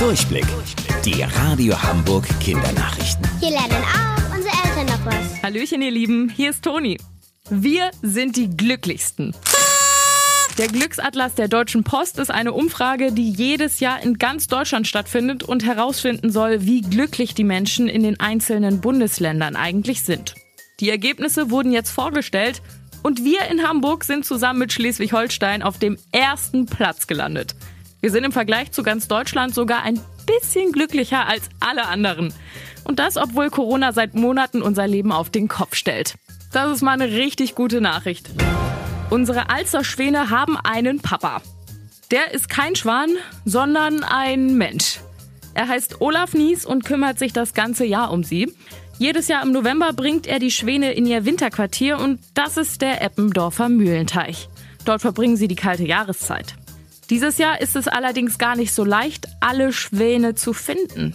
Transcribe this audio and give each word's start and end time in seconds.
Durchblick. 0.00 0.46
Die 1.04 1.22
Radio 1.22 1.80
Hamburg 1.82 2.26
Kindernachrichten. 2.40 3.22
Hier 3.38 3.50
lernen 3.50 3.84
auch 3.84 4.34
unsere 4.34 4.54
Eltern 4.64 4.86
noch 4.86 5.04
was. 5.04 5.42
Hallöchen, 5.42 5.82
ihr 5.82 5.90
Lieben, 5.90 6.30
hier 6.30 6.48
ist 6.48 6.64
Toni. 6.64 6.96
Wir 7.50 7.90
sind 8.00 8.36
die 8.36 8.48
Glücklichsten. 8.48 9.36
Der 10.56 10.68
Glücksatlas 10.68 11.34
der 11.34 11.48
Deutschen 11.48 11.84
Post 11.84 12.18
ist 12.18 12.30
eine 12.30 12.54
Umfrage, 12.54 13.12
die 13.12 13.30
jedes 13.30 13.80
Jahr 13.80 14.02
in 14.02 14.16
ganz 14.16 14.46
Deutschland 14.46 14.88
stattfindet 14.88 15.42
und 15.42 15.66
herausfinden 15.66 16.30
soll, 16.30 16.64
wie 16.64 16.80
glücklich 16.80 17.34
die 17.34 17.44
Menschen 17.44 17.86
in 17.86 18.02
den 18.02 18.18
einzelnen 18.18 18.80
Bundesländern 18.80 19.54
eigentlich 19.54 20.00
sind. 20.00 20.34
Die 20.80 20.88
Ergebnisse 20.88 21.50
wurden 21.50 21.72
jetzt 21.72 21.90
vorgestellt 21.90 22.62
und 23.02 23.22
wir 23.22 23.42
in 23.50 23.68
Hamburg 23.68 24.04
sind 24.04 24.24
zusammen 24.24 24.60
mit 24.60 24.72
Schleswig-Holstein 24.72 25.62
auf 25.62 25.78
dem 25.78 25.98
ersten 26.10 26.64
Platz 26.64 27.06
gelandet. 27.06 27.54
Wir 28.00 28.10
sind 28.10 28.24
im 28.24 28.32
Vergleich 28.32 28.72
zu 28.72 28.82
ganz 28.82 29.08
Deutschland 29.08 29.54
sogar 29.54 29.82
ein 29.82 30.00
bisschen 30.26 30.72
glücklicher 30.72 31.26
als 31.28 31.50
alle 31.60 31.86
anderen. 31.86 32.32
Und 32.84 32.98
das, 32.98 33.18
obwohl 33.18 33.50
Corona 33.50 33.92
seit 33.92 34.14
Monaten 34.14 34.62
unser 34.62 34.86
Leben 34.86 35.12
auf 35.12 35.28
den 35.28 35.48
Kopf 35.48 35.74
stellt. 35.74 36.14
Das 36.52 36.72
ist 36.72 36.82
mal 36.82 36.92
eine 36.92 37.12
richtig 37.12 37.54
gute 37.54 37.80
Nachricht. 37.80 38.30
Unsere 39.10 39.50
Alsterschwäne 39.50 40.30
haben 40.30 40.56
einen 40.56 41.00
Papa. 41.00 41.42
Der 42.10 42.32
ist 42.32 42.48
kein 42.48 42.74
Schwan, 42.74 43.10
sondern 43.44 44.02
ein 44.02 44.56
Mensch. 44.56 45.00
Er 45.52 45.68
heißt 45.68 46.00
Olaf 46.00 46.32
Nies 46.32 46.64
und 46.64 46.84
kümmert 46.84 47.18
sich 47.18 47.32
das 47.32 47.54
ganze 47.54 47.84
Jahr 47.84 48.12
um 48.12 48.24
sie. 48.24 48.52
Jedes 48.98 49.28
Jahr 49.28 49.42
im 49.42 49.52
November 49.52 49.92
bringt 49.92 50.26
er 50.26 50.38
die 50.38 50.50
Schwäne 50.50 50.92
in 50.92 51.06
ihr 51.06 51.24
Winterquartier 51.24 51.98
und 51.98 52.20
das 52.34 52.56
ist 52.56 52.80
der 52.80 53.02
Eppendorfer 53.02 53.68
Mühlenteich. 53.68 54.48
Dort 54.84 55.02
verbringen 55.02 55.36
sie 55.36 55.48
die 55.48 55.56
kalte 55.56 55.84
Jahreszeit. 55.84 56.54
Dieses 57.10 57.38
Jahr 57.38 57.60
ist 57.60 57.74
es 57.74 57.88
allerdings 57.88 58.38
gar 58.38 58.54
nicht 58.54 58.72
so 58.72 58.84
leicht, 58.84 59.26
alle 59.40 59.72
Schwäne 59.72 60.36
zu 60.36 60.52
finden. 60.52 61.12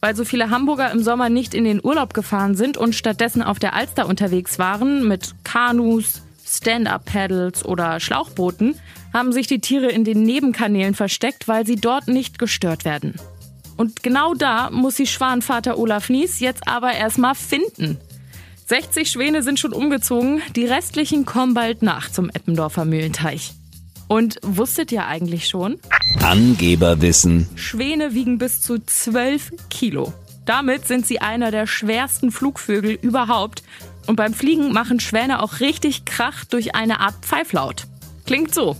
Weil 0.00 0.14
so 0.14 0.26
viele 0.26 0.50
Hamburger 0.50 0.90
im 0.90 1.02
Sommer 1.02 1.30
nicht 1.30 1.54
in 1.54 1.64
den 1.64 1.82
Urlaub 1.82 2.12
gefahren 2.12 2.54
sind 2.54 2.76
und 2.76 2.94
stattdessen 2.94 3.42
auf 3.42 3.58
der 3.58 3.72
Alster 3.74 4.06
unterwegs 4.06 4.58
waren 4.58 5.08
mit 5.08 5.34
Kanus, 5.42 6.20
Stand-up-Paddles 6.44 7.64
oder 7.64 7.98
Schlauchbooten, 7.98 8.74
haben 9.14 9.32
sich 9.32 9.46
die 9.46 9.60
Tiere 9.60 9.88
in 9.88 10.04
den 10.04 10.22
Nebenkanälen 10.22 10.94
versteckt, 10.94 11.48
weil 11.48 11.64
sie 11.64 11.76
dort 11.76 12.08
nicht 12.08 12.38
gestört 12.38 12.84
werden. 12.84 13.14
Und 13.78 14.02
genau 14.02 14.34
da 14.34 14.70
muss 14.70 14.96
sie 14.96 15.06
Schwanvater 15.06 15.78
Olaf 15.78 16.10
Nies 16.10 16.40
jetzt 16.40 16.68
aber 16.68 16.92
erstmal 16.92 17.34
finden. 17.34 17.96
60 18.66 19.10
Schwäne 19.10 19.42
sind 19.42 19.58
schon 19.58 19.72
umgezogen, 19.72 20.42
die 20.54 20.66
restlichen 20.66 21.24
kommen 21.24 21.54
bald 21.54 21.80
nach 21.80 22.10
zum 22.10 22.28
Eppendorfer 22.28 22.84
Mühlenteich. 22.84 23.54
Und 24.08 24.38
wusstet 24.42 24.92
ihr 24.92 25.06
eigentlich 25.06 25.48
schon? 25.48 25.78
Angeberwissen. 26.20 27.48
Schwäne 27.54 28.14
wiegen 28.14 28.38
bis 28.38 28.60
zu 28.60 28.78
12 28.78 29.52
Kilo. 29.70 30.12
Damit 30.44 30.86
sind 30.86 31.06
sie 31.06 31.20
einer 31.20 31.50
der 31.50 31.66
schwersten 31.66 32.30
Flugvögel 32.32 32.92
überhaupt. 33.00 33.62
Und 34.06 34.16
beim 34.16 34.34
Fliegen 34.34 34.72
machen 34.72 35.00
Schwäne 35.00 35.42
auch 35.42 35.60
richtig 35.60 36.04
Krach 36.04 36.44
durch 36.44 36.74
eine 36.74 37.00
Art 37.00 37.14
Pfeiflaut. 37.24 37.86
Klingt 38.26 38.54
so. 38.54 38.76